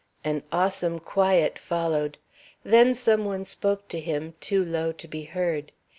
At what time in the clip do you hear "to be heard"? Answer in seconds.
4.91-5.71